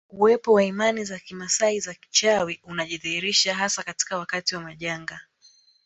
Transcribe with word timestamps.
Uwepo 0.09 0.53
wa 0.53 0.63
imani 0.63 1.05
za 1.05 1.19
kimaasai 1.19 1.79
za 1.79 1.93
kichawi 1.93 2.59
unajidhihirisha 2.63 3.55
hasa 3.55 3.83
katika 3.83 4.17
wakati 4.17 4.55
wa 4.55 4.61
majanga 4.61 5.19